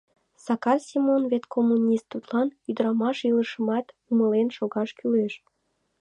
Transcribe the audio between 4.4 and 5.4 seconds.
шогаш кӱлеш.